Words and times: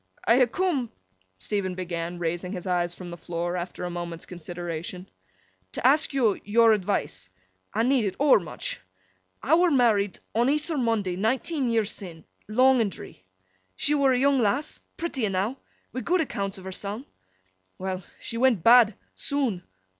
'I 0.25 0.39
ha' 0.45 0.51
coom,' 0.51 0.91
Stephen 1.37 1.75
began, 1.75 2.17
raising 2.17 2.53
his 2.53 2.65
eyes 2.65 2.95
from 2.95 3.11
the 3.11 3.17
floor, 3.17 3.55
after 3.55 3.83
a 3.83 3.89
moment's 3.91 4.25
consideration, 4.25 5.07
'to 5.73 5.85
ask 5.85 6.11
yo 6.11 6.33
yor 6.43 6.73
advice. 6.73 7.29
I 7.71 7.83
need 7.83 8.09
't 8.11 8.15
overmuch. 8.19 8.79
I 9.43 9.53
were 9.53 9.69
married 9.69 10.17
on 10.33 10.47
Eas'r 10.49 10.79
Monday 10.83 11.15
nineteen 11.15 11.69
year 11.69 11.85
sin, 11.85 12.25
long 12.47 12.81
and 12.81 12.91
dree. 12.91 13.23
She 13.75 13.93
were 13.93 14.11
a 14.11 14.17
young 14.17 14.39
lass—pretty 14.41 15.23
enow—wi' 15.25 16.01
good 16.01 16.21
accounts 16.21 16.57
of 16.57 16.63
herseln. 16.65 17.05
Well! 17.77 18.01
She 18.19 18.37
went 18.37 18.63
bad—soon. 18.63 19.61